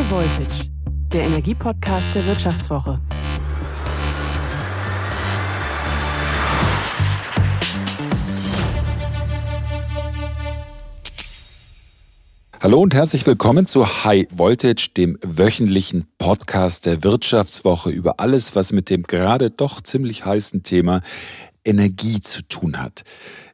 [0.00, 0.70] High Voltage,
[1.12, 2.98] der Energiepodcast der Wirtschaftswoche.
[12.62, 18.72] Hallo und herzlich willkommen zu High Voltage, dem wöchentlichen Podcast der Wirtschaftswoche über alles, was
[18.72, 21.02] mit dem gerade doch ziemlich heißen Thema
[21.62, 23.02] Energie zu tun hat.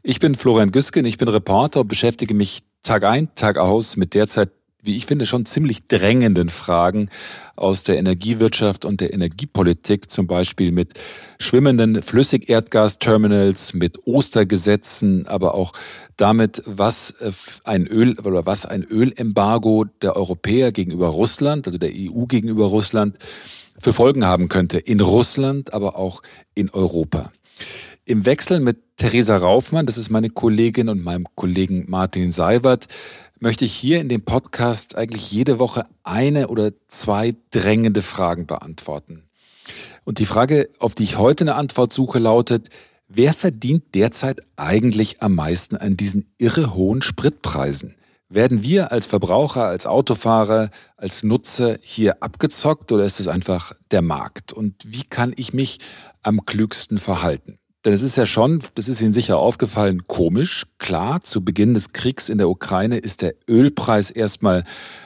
[0.05, 4.15] Ich bin Florian Güsken, ich bin Reporter und beschäftige mich Tag ein, Tag aus mit
[4.15, 4.51] derzeit
[4.87, 7.09] wie ich finde, schon ziemlich drängenden Fragen
[7.57, 10.95] aus der Energiewirtschaft und der Energiepolitik, zum Beispiel mit
[11.39, 15.73] schwimmenden Flüssigerdgasterminals, mit Ostergesetzen, aber auch
[16.17, 17.33] damit, was äh,
[17.65, 23.19] ein Öl oder was ein Ölembargo der Europäer gegenüber Russland, also der EU gegenüber Russland,
[23.79, 26.23] für Folgen haben könnte in Russland, aber auch
[26.55, 27.31] in Europa.
[28.05, 32.87] Im Wechsel mit Theresa Raufmann, das ist meine Kollegin und meinem Kollegen Martin Seiwert,
[33.39, 39.25] möchte ich hier in dem Podcast eigentlich jede Woche eine oder zwei drängende Fragen beantworten.
[40.05, 42.69] Und die Frage, auf die ich heute eine Antwort suche, lautet,
[43.09, 47.97] wer verdient derzeit eigentlich am meisten an diesen irre hohen Spritpreisen?
[48.29, 54.03] Werden wir als Verbraucher, als Autofahrer, als Nutzer hier abgezockt oder ist es einfach der
[54.03, 54.53] Markt?
[54.53, 55.79] Und wie kann ich mich
[56.23, 57.59] am klügsten verhalten?
[57.87, 60.67] Denn es ist ja schon, das ist Ihnen sicher aufgefallen, komisch.
[60.79, 64.65] Klar, zu Beginn des Kriegs in der Ukraine ist der Ölpreis erstmal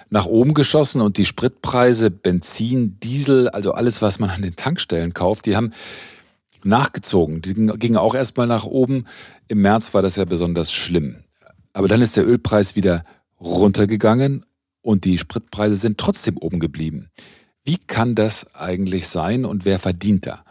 [0.09, 5.13] nach oben geschossen und die Spritpreise, Benzin, Diesel, also alles, was man an den Tankstellen
[5.13, 5.75] kauft, die haben
[6.65, 7.43] nachgezogen.
[7.43, 9.05] Die gingen auch erstmal nach oben.
[9.47, 11.17] Im März war das ja besonders schlimm.
[11.75, 13.05] Aber dann ist der Ölpreis wieder
[13.39, 14.47] runtergegangen
[14.81, 17.11] und die Spritpreise sind trotzdem oben geblieben.
[17.63, 20.45] Wie kann das eigentlich sein und wer verdient da?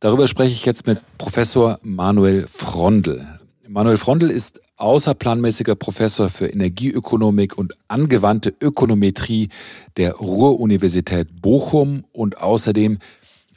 [0.00, 3.26] Darüber spreche ich jetzt mit Professor Manuel Frondel.
[3.66, 9.48] Manuel Frondel ist außerplanmäßiger Professor für Energieökonomik und angewandte Ökonometrie
[9.96, 13.00] der Ruhr-Universität Bochum und außerdem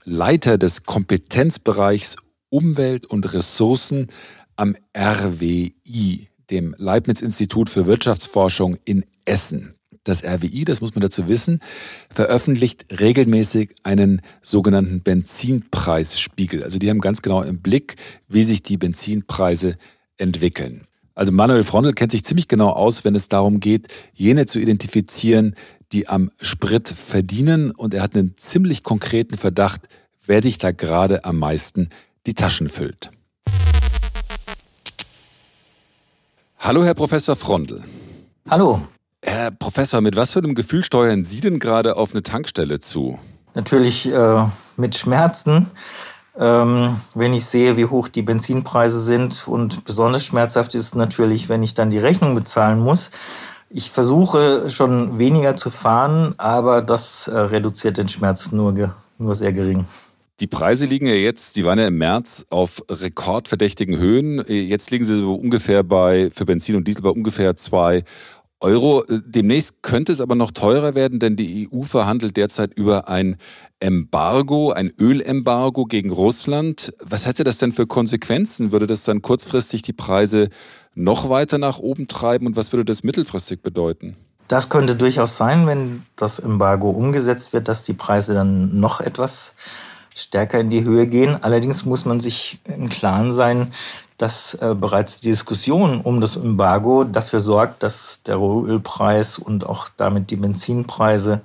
[0.03, 2.15] Leiter des Kompetenzbereichs
[2.49, 4.07] Umwelt und Ressourcen
[4.55, 9.75] am RWI, dem Leibniz-Institut für Wirtschaftsforschung in Essen.
[10.03, 11.59] Das RWI, das muss man dazu wissen,
[12.09, 16.63] veröffentlicht regelmäßig einen sogenannten Benzinpreisspiegel.
[16.63, 17.97] Also die haben ganz genau im Blick,
[18.27, 19.77] wie sich die Benzinpreise
[20.17, 20.87] entwickeln.
[21.13, 25.55] Also Manuel Frondel kennt sich ziemlich genau aus, wenn es darum geht, jene zu identifizieren,
[25.91, 27.69] die am Sprit verdienen.
[27.69, 29.87] Und er hat einen ziemlich konkreten Verdacht,
[30.25, 31.89] wer sich da gerade am meisten
[32.25, 33.11] die Taschen füllt.
[36.57, 37.83] Hallo, Herr Professor Frondel.
[38.49, 38.81] Hallo.
[39.23, 43.19] Herr Professor, mit was für einem Gefühl steuern Sie denn gerade auf eine Tankstelle zu?
[43.53, 44.45] Natürlich äh,
[44.77, 45.67] mit Schmerzen.
[46.39, 51.61] Ähm, wenn ich sehe, wie hoch die Benzinpreise sind und besonders schmerzhaft ist natürlich, wenn
[51.61, 53.11] ich dann die Rechnung bezahlen muss.
[53.69, 59.53] Ich versuche schon weniger zu fahren, aber das äh, reduziert den Schmerz nur, nur sehr
[59.53, 59.85] gering.
[60.39, 64.43] Die Preise liegen ja jetzt, die waren ja im März auf rekordverdächtigen Höhen.
[64.47, 68.03] Jetzt liegen sie so ungefähr bei, für Benzin und Diesel bei ungefähr zwei
[68.61, 69.03] Euro.
[69.09, 73.37] Demnächst könnte es aber noch teurer werden, denn die EU verhandelt derzeit über ein
[73.79, 76.93] Embargo, ein Ölembargo gegen Russland.
[77.03, 78.71] Was hätte das denn für Konsequenzen?
[78.71, 80.49] Würde das dann kurzfristig die Preise
[80.93, 84.15] noch weiter nach oben treiben und was würde das mittelfristig bedeuten?
[84.47, 89.55] Das könnte durchaus sein, wenn das Embargo umgesetzt wird, dass die Preise dann noch etwas
[90.13, 91.41] stärker in die Höhe gehen.
[91.41, 93.71] Allerdings muss man sich im Klaren sein,
[94.21, 99.89] dass äh, bereits die Diskussion um das Embargo dafür sorgt, dass der Rohölpreis und auch
[99.97, 101.41] damit die Benzinpreise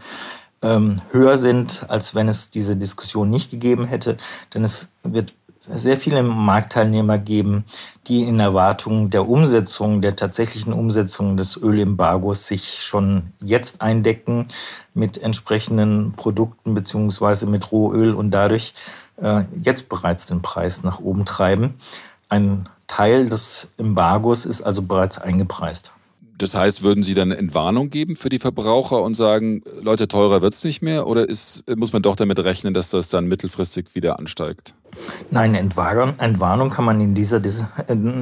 [0.63, 4.19] ähm, höher sind, als wenn es diese Diskussion nicht gegeben hätte.
[4.53, 7.65] Denn es wird sehr viele Marktteilnehmer geben,
[8.07, 14.49] die in Erwartung der Umsetzung, der tatsächlichen Umsetzung des Ölembargos sich schon jetzt eindecken
[14.95, 18.75] mit entsprechenden Produkten beziehungsweise mit Rohöl und dadurch
[19.17, 21.75] äh, jetzt bereits den Preis nach oben treiben.
[22.29, 25.93] Ein Teil des Embargos ist also bereits eingepreist.
[26.39, 30.53] Das heißt, würden Sie dann Entwarnung geben für die Verbraucher und sagen, Leute, teurer wird
[30.53, 31.07] es nicht mehr?
[31.07, 34.75] Oder ist, muss man doch damit rechnen, dass das dann mittelfristig wieder ansteigt?
[35.31, 37.41] Nein, Entwarnung, kann man in dieser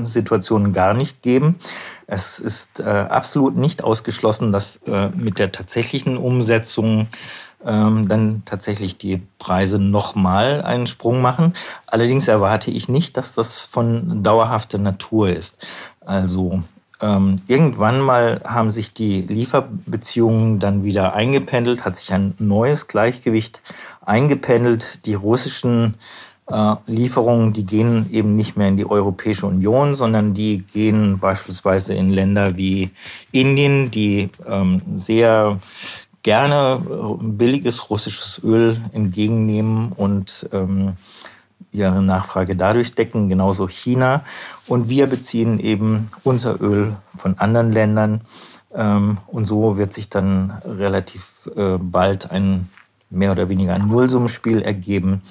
[0.05, 1.57] Situation gar nicht geben.
[2.07, 7.09] Es ist äh, absolut nicht ausgeschlossen, dass äh, mit der tatsächlichen Umsetzung
[7.67, 11.55] ähm, dann tatsächlich die Preise nochmal einen Sprung machen.
[11.87, 15.67] Allerdings erwarte ich nicht, dass das von dauerhafter Natur ist.
[16.01, 16.63] Also
[17.01, 23.63] ähm, irgendwann mal haben sich die Lieferbeziehungen dann wieder eingependelt, hat sich ein neues Gleichgewicht
[24.05, 25.05] eingependelt.
[25.07, 25.97] Die russischen
[26.47, 31.95] äh, Lieferungen, die gehen eben nicht mehr in die Europäische Union, sondern die gehen beispielsweise
[31.95, 32.91] in Länder wie
[33.33, 35.59] Indien, die ähm, sehr
[36.25, 36.81] gerne
[37.21, 40.95] billiges russisches Öl entgegennehmen und ähm,
[41.71, 44.25] ihre Nachfrage dadurch decken, genauso China.
[44.67, 48.23] Und wir beziehen eben unser Öl von anderen Ländern.
[48.75, 52.71] Ähm, und so wird sich dann relativ äh, bald ein
[53.11, 55.23] mehr oder weniger ein Nullsummenspiel ergeben.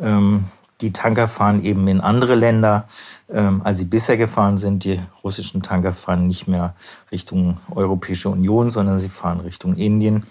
[0.00, 0.44] Ähm,
[0.80, 2.86] die Tanker fahren eben in andere Länder,
[3.28, 4.84] ähm, als sie bisher gefahren sind.
[4.84, 6.74] Die russischen Tanker fahren nicht mehr
[7.12, 10.24] Richtung Europäische Union, sondern sie fahren Richtung Indien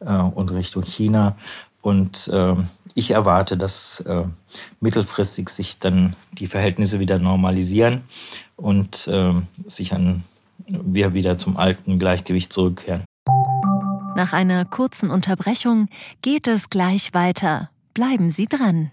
[0.00, 1.36] äh, und Richtung China.
[1.80, 2.54] Und äh,
[2.94, 4.24] ich erwarte, dass äh,
[4.80, 8.02] mittelfristig sich dann die Verhältnisse wieder normalisieren
[8.56, 9.34] und äh,
[9.66, 10.24] sich an,
[10.66, 13.04] wir wieder zum alten Gleichgewicht zurückkehren.
[14.14, 15.88] Nach einer kurzen Unterbrechung
[16.20, 17.70] geht es gleich weiter.
[17.94, 18.92] Bleiben Sie dran.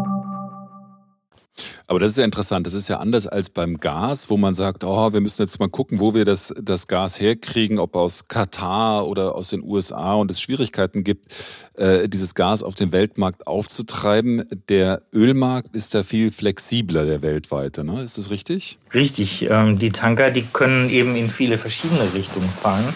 [1.87, 2.65] Aber das ist ja interessant.
[2.67, 5.69] Das ist ja anders als beim Gas, wo man sagt, oh, wir müssen jetzt mal
[5.69, 10.31] gucken, wo wir das, das Gas herkriegen, ob aus Katar oder aus den USA und
[10.31, 11.33] es Schwierigkeiten gibt,
[11.75, 14.47] äh, dieses Gas auf dem Weltmarkt aufzutreiben.
[14.69, 17.83] Der Ölmarkt ist da viel flexibler, der weltweite.
[17.83, 18.01] Ne?
[18.01, 18.79] Ist das richtig?
[18.93, 19.47] Richtig.
[19.49, 22.93] Ähm, die Tanker, die können eben in viele verschiedene Richtungen fahren.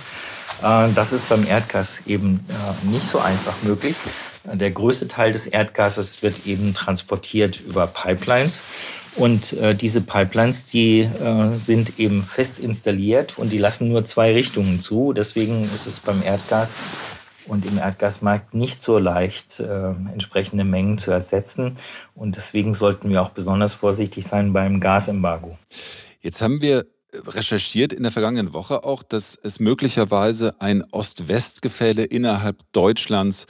[0.62, 3.96] Äh, das ist beim Erdgas eben äh, nicht so einfach möglich.
[4.54, 8.62] Der größte Teil des Erdgases wird eben transportiert über Pipelines.
[9.16, 14.34] Und äh, diese Pipelines, die äh, sind eben fest installiert und die lassen nur zwei
[14.34, 15.14] Richtungen zu.
[15.14, 16.76] Deswegen ist es beim Erdgas
[17.48, 21.78] und im Erdgasmarkt nicht so leicht, äh, entsprechende Mengen zu ersetzen.
[22.14, 25.58] Und deswegen sollten wir auch besonders vorsichtig sein beim Gasembargo.
[26.22, 32.58] Jetzt haben wir recherchiert in der vergangenen Woche auch, dass es möglicherweise ein Ost-West-Gefälle innerhalb
[32.74, 33.46] Deutschlands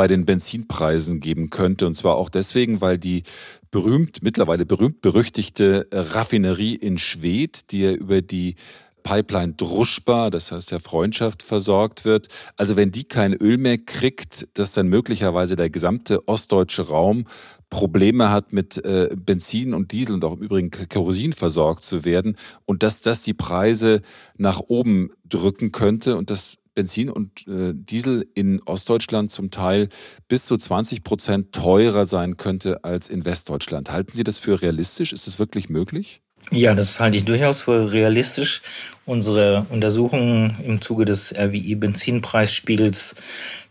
[0.00, 1.86] bei den Benzinpreisen geben könnte.
[1.86, 3.22] Und zwar auch deswegen, weil die
[3.70, 8.54] berühmt, mittlerweile berühmt berüchtigte Raffinerie in Schwedt, die ja über die
[9.02, 12.28] Pipeline Druschba, das heißt der Freundschaft, versorgt wird.
[12.56, 17.26] Also wenn die kein Öl mehr kriegt, dass dann möglicherweise der gesamte ostdeutsche Raum
[17.68, 22.38] Probleme hat, mit äh, Benzin und Diesel und auch im Übrigen Kerosin versorgt zu werden
[22.64, 24.00] und dass das die Preise
[24.38, 29.88] nach oben drücken könnte und dass Benzin und äh, Diesel in Ostdeutschland zum Teil
[30.28, 33.90] bis zu 20 Prozent teurer sein könnte als in Westdeutschland.
[33.90, 35.12] Halten Sie das für realistisch?
[35.12, 36.22] Ist es wirklich möglich?
[36.50, 38.62] Ja, das halte ich durchaus für realistisch.
[39.06, 43.14] Unsere Untersuchungen im Zuge des RWI-Benzinpreisspiegels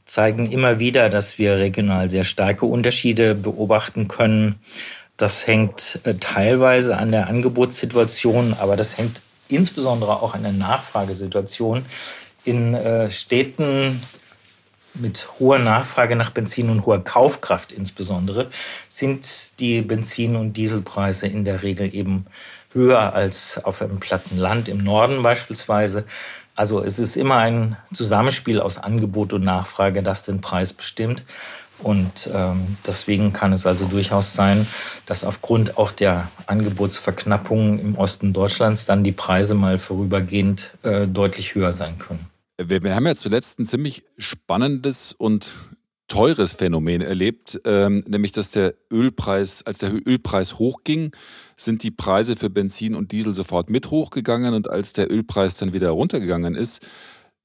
[0.06, 4.56] zeigen immer wieder, dass wir regional sehr starke Unterschiede beobachten können.
[5.18, 11.86] Das hängt äh, teilweise an der Angebotssituation, aber das hängt insbesondere auch an der Nachfragesituation.
[12.46, 14.02] In äh, Städten
[14.96, 18.50] mit hoher Nachfrage nach Benzin und hoher Kaufkraft insbesondere
[18.88, 22.26] sind die Benzin- und Dieselpreise in der Regel eben
[22.72, 26.06] höher als auf einem platten Land im Norden beispielsweise.
[26.56, 31.24] Also es ist immer ein Zusammenspiel aus Angebot und Nachfrage, das den Preis bestimmt.
[31.82, 34.68] Und ähm, deswegen kann es also durchaus sein,
[35.06, 41.56] dass aufgrund auch der Angebotsverknappung im Osten Deutschlands dann die Preise mal vorübergehend äh, deutlich
[41.56, 42.28] höher sein können.
[42.62, 45.56] Wir, wir haben ja zuletzt ein ziemlich spannendes und
[46.10, 51.16] teures Phänomen erlebt, ähm, nämlich dass der Ölpreis, als der Ölpreis hochging,
[51.56, 55.72] sind die Preise für Benzin und Diesel sofort mit hochgegangen und als der Ölpreis dann
[55.72, 56.86] wieder runtergegangen ist,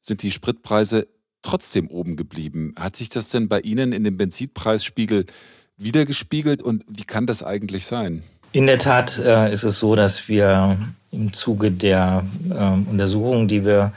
[0.01, 1.07] sind die Spritpreise
[1.45, 2.75] trotzdem oben geblieben.
[2.77, 5.27] Hat sich das denn bei Ihnen in dem Benzinpreisspiegel
[5.77, 8.25] wiedergespiegelt und wie kann das eigentlich sein?
[8.53, 10.79] In der Tat äh, ist es so, dass wir
[11.11, 13.93] im Zuge der äh, Untersuchungen, die wir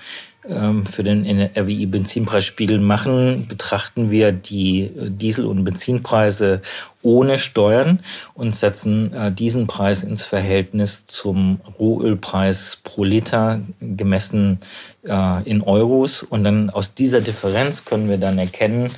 [0.86, 6.62] für den RWI-Benzinpreisspiegel machen, betrachten wir die äh, Diesel- und Benzinpreise
[7.02, 8.00] ohne Steuern
[8.34, 14.60] und setzen äh, diesen Preis ins Verhältnis zum Rohölpreis pro Liter gemessen
[15.06, 16.24] äh, in Euros.
[16.24, 18.90] Und dann aus dieser Differenz können wir dann erkennen,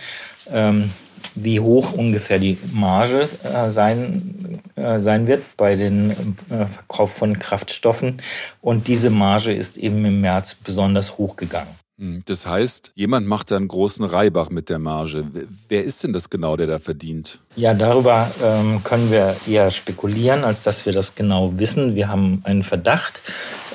[0.52, 0.92] ähm,
[1.36, 3.28] wie hoch ungefähr die Marge
[3.70, 4.39] sein,
[4.80, 8.18] äh, sein wird bei dem äh, Verkauf von Kraftstoffen.
[8.62, 11.76] Und diese Marge ist eben im März besonders hoch gegangen.
[12.00, 15.26] Hm, das heißt, jemand macht da einen großen Reibach mit der Marge.
[15.68, 17.42] Wer ist denn das genau, der da verdient?
[17.58, 21.96] Ja, darüber ähm, können wir eher spekulieren, als dass wir das genau wissen.
[21.96, 23.22] Wir haben einen Verdacht.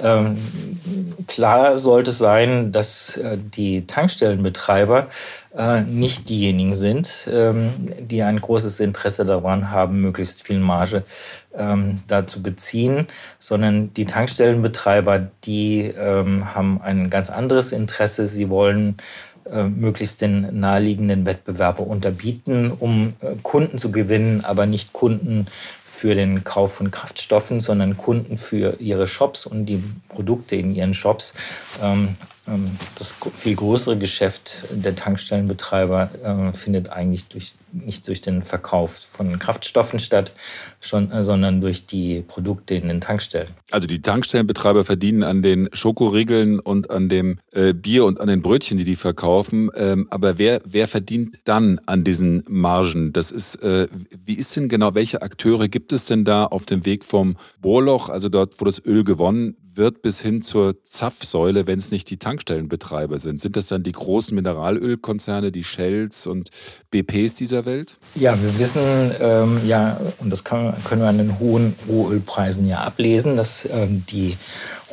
[0.03, 0.39] Ähm,
[1.29, 5.09] klar sollte sein, dass äh, die Tankstellenbetreiber
[5.57, 7.71] äh, nicht diejenigen sind, ähm,
[8.01, 11.05] die ein großes Interesse daran haben, möglichst viel Marge
[11.57, 13.07] ähm, da zu beziehen,
[13.39, 18.27] sondern die Tankstellenbetreiber, die ähm, haben ein ganz anderes Interesse.
[18.27, 18.97] Sie wollen
[19.51, 25.47] äh, möglichst den naheliegenden Wettbewerber unterbieten, um äh, Kunden zu gewinnen, aber nicht Kunden
[25.87, 30.95] für den Kauf von Kraftstoffen, sondern Kunden für ihre Shops und die Produkte in ihren
[30.95, 31.35] Shops.
[32.47, 38.43] Ähm, ähm, das viel größere Geschäft der Tankstellenbetreiber äh, findet eigentlich durch, nicht durch den
[38.43, 40.33] Verkauf von Kraftstoffen statt,
[40.93, 43.49] äh, sondern durch die Produkte in den Tankstellen.
[43.71, 48.43] Also die Tankstellenbetreiber verdienen an den Schokoriegeln und an dem äh, Bier und an den
[48.43, 49.71] Brötchen, die die verkaufen.
[49.75, 53.13] Ähm, aber wer, wer verdient dann an diesen Margen?
[53.13, 53.89] Das ist, äh,
[54.25, 58.09] wie ist denn genau, welche Akteure gibt es denn da auf dem Weg vom Bohrloch,
[58.09, 62.19] also dort, wo das Öl gewonnen wird bis hin zur Zapfsäule, wenn es nicht die
[62.19, 63.41] Tankstellenbetreiber sind?
[63.41, 66.51] Sind das dann die großen Mineralölkonzerne, die Shells und
[66.91, 67.99] BPs dieser Welt?
[68.15, 72.79] Ja, wir wissen ähm, ja, und das kann, können wir an den hohen Rohölpreisen ja
[72.79, 74.37] ablesen, dass ähm, die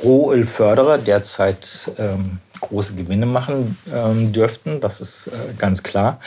[0.03, 4.79] Rohölförderer derzeit ähm, große Gewinne machen ähm, dürften.
[4.79, 6.19] Das ist äh, ganz klar.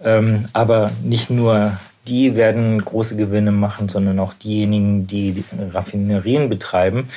[0.00, 7.08] Ähm, aber nicht nur die werden große Gewinne machen, sondern auch diejenigen, die Raffinerien betreiben.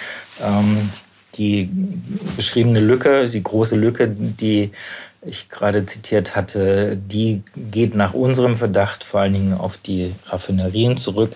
[0.43, 0.89] Ähm,
[1.35, 1.69] die
[2.35, 4.71] beschriebene Lücke, die große Lücke, die
[5.21, 10.97] ich gerade zitiert hatte, die geht nach unserem Verdacht vor allen Dingen auf die Raffinerien
[10.97, 11.35] zurück.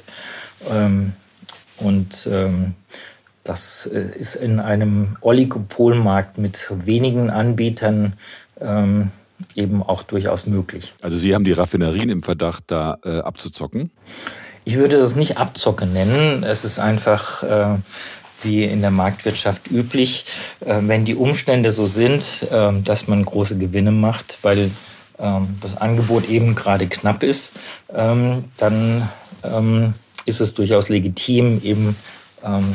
[0.69, 1.13] Ähm,
[1.77, 2.73] und ähm,
[3.43, 8.13] das äh, ist in einem Oligopolmarkt mit wenigen Anbietern
[8.61, 9.11] ähm,
[9.55, 10.93] eben auch durchaus möglich.
[11.01, 13.91] Also Sie haben die Raffinerien im Verdacht, da äh, abzuzocken?
[14.65, 16.43] Ich würde das nicht abzocken nennen.
[16.43, 17.77] Es ist einfach äh,
[18.43, 20.25] wie in der Marktwirtschaft üblich,
[20.61, 24.71] äh, wenn die Umstände so sind, äh, dass man große Gewinne macht, weil
[25.19, 27.53] ähm, das Angebot eben gerade knapp ist,
[27.93, 29.09] ähm, dann
[29.43, 29.93] ähm,
[30.25, 31.95] ist es durchaus legitim, eben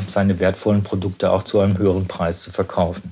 [0.07, 3.11] seine wertvollen Produkte auch zu einem höheren Preis zu verkaufen.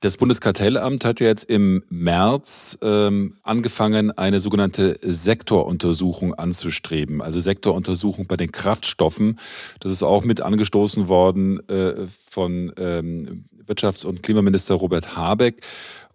[0.00, 7.22] Das Bundeskartellamt hat jetzt im März ähm, angefangen, eine sogenannte Sektoruntersuchung anzustreben.
[7.22, 9.38] Also Sektoruntersuchung bei den Kraftstoffen.
[9.80, 15.62] Das ist auch mit angestoßen worden äh, von ähm, Wirtschafts- und Klimaminister Robert Habeck.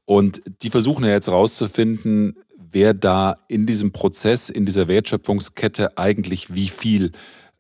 [0.06, 2.36] Und die versuchen ja jetzt herauszufinden,
[2.72, 7.12] wer da in diesem Prozess, in dieser Wertschöpfungskette eigentlich wie viel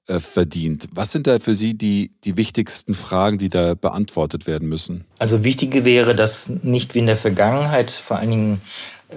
[0.08, 0.88] verdient.
[0.93, 5.05] Was sind da für Sie die, die wichtigsten Fragen, die da beantwortet werden müssen?
[5.20, 8.62] Also wichtig wäre, dass nicht wie in der Vergangenheit vor allen Dingen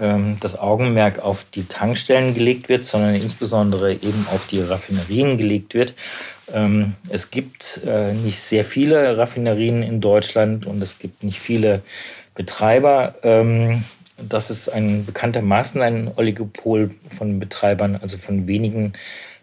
[0.00, 5.75] ähm, das Augenmerk auf die Tankstellen gelegt wird, sondern insbesondere eben auf die Raffinerien gelegt
[5.75, 5.95] wird.
[6.53, 11.83] Ähm, es gibt äh, nicht sehr viele Raffinerien in Deutschland und es gibt nicht viele
[12.35, 13.14] Betreiber.
[13.23, 13.85] Ähm,
[14.17, 18.99] das ist ein bekanntermaßen ein Oligopol von Betreibern, also von wenigen äh,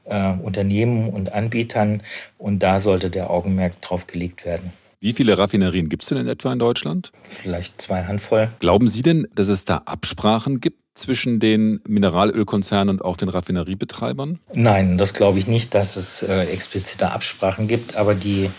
[0.06, 2.02] Unternehmen und Anbietern.
[2.38, 4.74] Und da sollte der Augenmerk drauf gelegt werden.
[5.04, 7.12] Wie viele Raffinerien gibt es denn in etwa in Deutschland?
[7.24, 8.50] Vielleicht zwei Handvoll.
[8.60, 14.38] Glauben Sie denn, dass es da Absprachen gibt zwischen den Mineralölkonzernen und auch den Raffineriebetreibern?
[14.54, 17.96] Nein, das glaube ich nicht, dass es äh, explizite Absprachen gibt.
[17.96, 18.52] Aber die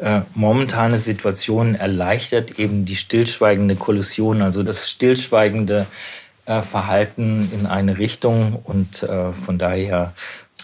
[0.00, 5.86] äh, momentane Situation erleichtert eben die stillschweigende Kollusion, also das stillschweigende
[6.46, 8.60] äh, Verhalten in eine Richtung.
[8.62, 10.14] Und äh, von daher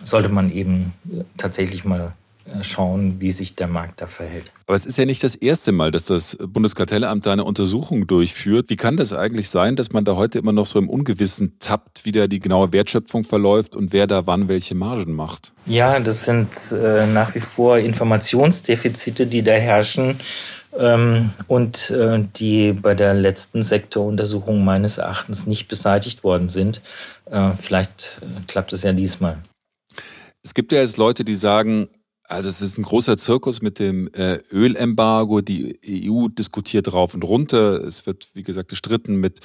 [0.04, 0.92] sollte man eben
[1.36, 2.12] tatsächlich mal
[2.46, 4.52] äh, schauen, wie sich der Markt da verhält.
[4.66, 8.66] Aber es ist ja nicht das erste Mal, dass das Bundeskartellamt da eine Untersuchung durchführt.
[8.68, 12.04] Wie kann das eigentlich sein, dass man da heute immer noch so im Ungewissen tappt,
[12.04, 15.54] wie da die genaue Wertschöpfung verläuft und wer da wann welche Margen macht?
[15.66, 20.16] Ja, das sind äh, nach wie vor Informationsdefizite, die da herrschen
[20.78, 26.80] ähm, und äh, die bei der letzten Sektoruntersuchung meines Erachtens nicht beseitigt worden sind.
[27.28, 29.38] Äh, vielleicht klappt es ja diesmal.
[30.46, 31.88] Es gibt ja jetzt Leute, die sagen,
[32.28, 35.40] Also es ist ein großer Zirkus mit dem äh, Ölembargo.
[35.40, 37.82] Die EU diskutiert rauf und runter.
[37.82, 39.40] Es wird, wie gesagt, gestritten mit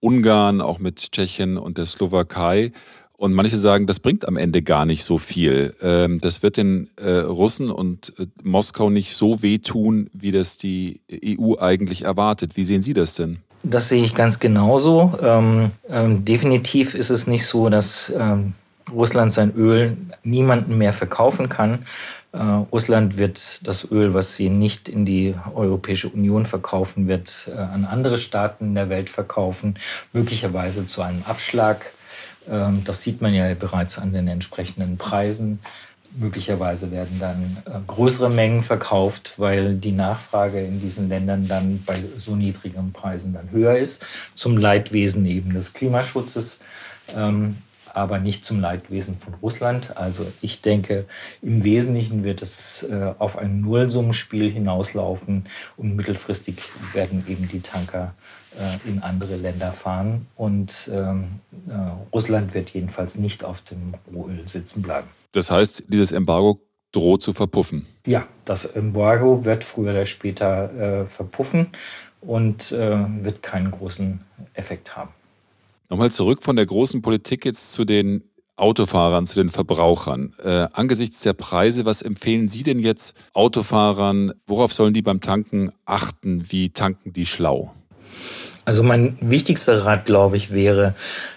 [0.00, 2.72] Ungarn, auch mit Tschechien und der Slowakei.
[3.16, 5.76] Und manche sagen, das bringt am Ende gar nicht so viel.
[5.80, 11.02] Ähm, das wird den äh, Russen und äh, Moskau nicht so wehtun, wie das die
[11.24, 12.56] EU eigentlich erwartet.
[12.56, 13.38] Wie sehen Sie das denn?
[13.62, 15.16] Das sehe ich ganz genauso.
[15.22, 18.54] Ähm, ähm, definitiv ist es nicht so, dass ähm,
[18.92, 21.86] Russland sein Öl niemanden mehr verkaufen kann.
[22.32, 27.58] Äh, Russland wird das Öl, was sie nicht in die Europäische Union verkaufen wird, äh,
[27.58, 29.76] an andere Staaten in der Welt verkaufen,
[30.12, 31.92] möglicherweise zu einem Abschlag.
[32.50, 35.60] Ähm, das sieht man ja bereits an den entsprechenden Preisen.
[36.14, 42.02] Möglicherweise werden dann äh, größere Mengen verkauft, weil die Nachfrage in diesen Ländern dann bei
[42.18, 46.60] so niedrigen Preisen dann höher ist, zum Leidwesen eben des Klimaschutzes.
[47.14, 47.56] Ähm,
[47.94, 49.96] aber nicht zum Leidwesen von Russland.
[49.96, 51.06] Also ich denke,
[51.40, 55.46] im Wesentlichen wird es äh, auf ein Nullsummenspiel hinauslaufen
[55.76, 56.56] und mittelfristig
[56.92, 58.14] werden eben die Tanker
[58.58, 61.72] äh, in andere Länder fahren und ähm, äh,
[62.12, 65.08] Russland wird jedenfalls nicht auf dem Rohöl sitzen bleiben.
[65.32, 66.60] Das heißt, dieses Embargo
[66.92, 67.86] droht zu verpuffen.
[68.06, 71.68] Ja, das Embargo wird früher oder später verpuffen
[72.20, 74.20] und wird keinen großen
[74.52, 75.08] Effekt haben.
[75.92, 78.24] Nochmal zurück von der großen Politik jetzt zu den
[78.56, 80.32] Autofahrern, zu den Verbrauchern.
[80.42, 84.32] Äh, angesichts der Preise, was empfehlen Sie denn jetzt Autofahrern?
[84.46, 86.50] Worauf sollen die beim Tanken achten?
[86.50, 87.74] Wie tanken die schlau?
[88.64, 90.94] Also mein wichtigster Rat, glaube ich, wäre,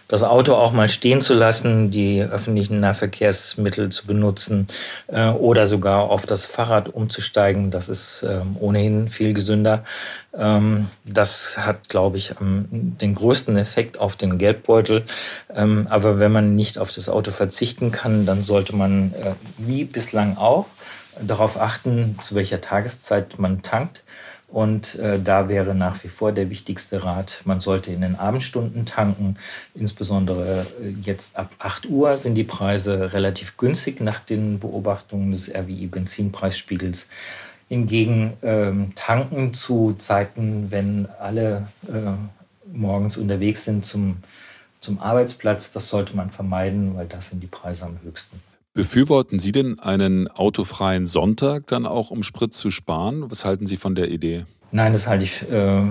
[0.08, 4.68] das Auto auch mal stehen zu lassen, die öffentlichen Nahverkehrsmittel zu benutzen
[5.08, 7.72] äh, oder sogar auf das Fahrrad umzusteigen.
[7.72, 9.84] Das ist ähm, ohnehin viel gesünder.
[10.38, 15.04] Ähm, das hat, glaube ich, ähm, den größten Effekt auf den Geldbeutel.
[15.56, 19.86] Ähm, aber wenn man nicht auf das Auto verzichten kann, dann sollte man, äh, wie
[19.86, 20.68] bislang auch,
[21.20, 24.04] darauf achten, zu welcher Tageszeit man tankt
[24.48, 28.86] und äh, da wäre nach wie vor der wichtigste Rat, man sollte in den Abendstunden
[28.86, 29.38] tanken.
[29.74, 35.54] Insbesondere äh, jetzt ab 8 Uhr sind die Preise relativ günstig nach den Beobachtungen des
[35.54, 37.08] RWI-Benzinpreisspiegels.
[37.68, 42.12] Hingegen ähm, tanken zu Zeiten, wenn alle äh,
[42.72, 44.18] morgens unterwegs sind zum,
[44.80, 48.40] zum Arbeitsplatz, das sollte man vermeiden, weil das sind die Preise am höchsten.
[48.76, 53.32] Befürworten Sie denn einen autofreien Sonntag dann auch, um Sprit zu sparen?
[53.32, 54.44] Was halten Sie von der Idee?
[54.74, 55.82] Nein, das halte ich äh,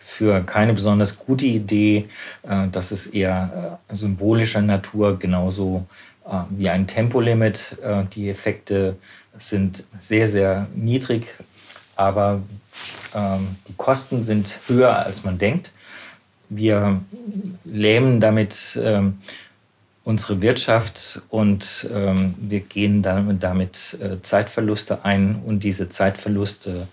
[0.00, 2.06] für keine besonders gute Idee.
[2.42, 5.86] Äh, das ist eher äh, symbolischer Natur, genauso
[6.26, 7.78] äh, wie ein Tempolimit.
[7.82, 8.98] Äh, die Effekte
[9.38, 11.26] sind sehr, sehr niedrig,
[11.96, 12.42] aber
[13.14, 15.72] ähm, die Kosten sind höher, als man denkt.
[16.50, 17.00] Wir
[17.64, 19.20] lähmen damit ähm,
[20.04, 26.86] unsere Wirtschaft und ähm, wir gehen damit, damit äh, Zeitverluste ein und diese Zeitverluste,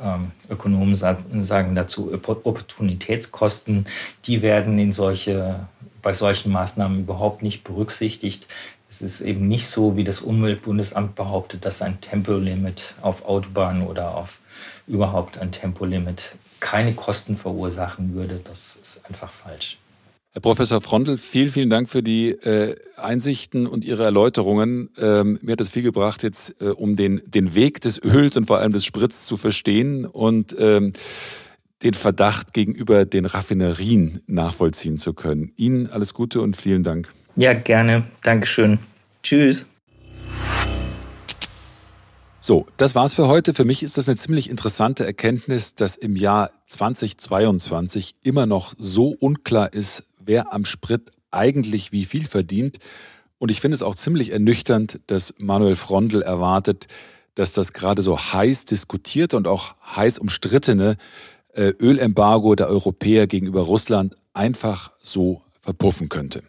[0.00, 3.86] ähm, Ökonomen sagen, dazu Opportunitätskosten,
[4.24, 5.66] die werden in solche,
[6.02, 8.46] bei solchen Maßnahmen überhaupt nicht berücksichtigt.
[8.88, 14.16] Es ist eben nicht so, wie das Umweltbundesamt behauptet, dass ein Tempolimit auf Autobahnen oder
[14.16, 14.38] auf
[14.86, 18.40] überhaupt ein Tempolimit keine Kosten verursachen würde.
[18.44, 19.78] Das ist einfach falsch.
[20.34, 24.90] Herr Professor Frontel, vielen, vielen Dank für die äh, Einsichten und Ihre Erläuterungen.
[24.98, 28.46] Ähm, mir hat es viel gebracht, jetzt äh, um den, den Weg des Öls und
[28.46, 30.92] vor allem des Spritz zu verstehen und ähm,
[31.84, 35.52] den Verdacht gegenüber den Raffinerien nachvollziehen zu können.
[35.54, 37.14] Ihnen alles Gute und vielen Dank.
[37.36, 38.02] Ja, gerne.
[38.24, 38.80] Dankeschön.
[39.22, 39.66] Tschüss.
[42.40, 43.54] So, das war's für heute.
[43.54, 49.16] Für mich ist das eine ziemlich interessante Erkenntnis, dass im Jahr 2022 immer noch so
[49.18, 52.78] unklar ist, wer am Sprit eigentlich wie viel verdient.
[53.38, 56.86] Und ich finde es auch ziemlich ernüchternd, dass Manuel Frondel erwartet,
[57.34, 60.96] dass das gerade so heiß diskutierte und auch heiß umstrittene
[61.52, 66.42] äh, Ölembargo der Europäer gegenüber Russland einfach so verpuffen könnte.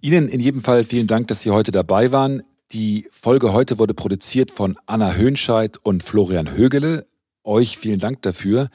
[0.00, 2.42] Ihnen in jedem Fall vielen Dank, dass Sie heute dabei waren.
[2.72, 7.06] Die Folge heute wurde produziert von Anna Höhnscheid und Florian Högele.
[7.44, 8.68] Euch vielen Dank dafür.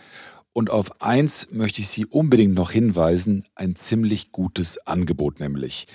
[0.54, 5.88] Und auf eins möchte ich Sie unbedingt noch hinweisen, ein ziemlich gutes Angebot nämlich.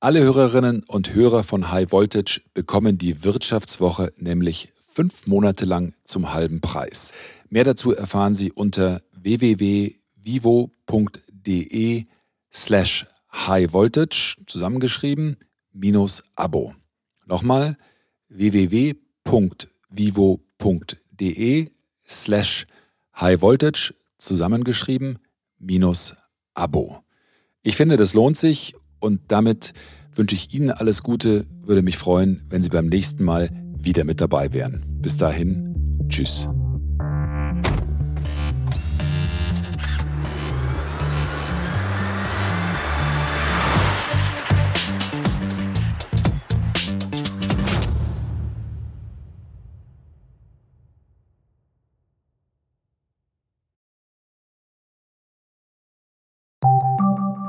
[0.00, 6.34] Alle Hörerinnen und Hörer von High Voltage bekommen die Wirtschaftswoche nämlich fünf Monate lang zum
[6.34, 7.12] halben Preis.
[7.48, 9.94] Mehr dazu erfahren Sie unter www.vivo.de
[12.52, 15.38] slash High Voltage zusammengeschrieben
[15.72, 16.74] minus Abo.
[17.26, 17.78] Nochmal
[18.28, 18.90] www.vivo.de
[22.06, 22.66] slash
[23.20, 25.18] High Voltage zusammengeschrieben
[25.58, 26.14] minus
[26.54, 27.00] Abo.
[27.62, 29.72] Ich finde, das lohnt sich und damit
[30.14, 34.20] wünsche ich Ihnen alles Gute, würde mich freuen, wenn Sie beim nächsten Mal wieder mit
[34.20, 34.84] dabei wären.
[35.00, 36.48] Bis dahin, tschüss.